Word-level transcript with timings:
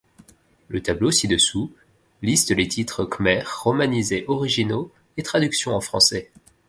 Le 0.67 0.81
tableau 0.81 1.11
ci-dessous 1.11 1.71
liste 2.23 2.49
les 2.49 2.67
titres 2.67 3.05
khmer 3.05 3.43
romanisés 3.47 4.25
originaux 4.27 4.91
et 5.17 5.21
traductions 5.21 5.75
en 5.75 5.79
français. 5.79 6.31